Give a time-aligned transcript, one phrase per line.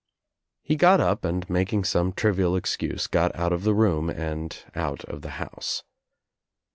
[0.63, 5.05] He got up and making some trivial excuse got out of the room and out
[5.05, 5.83] of the house.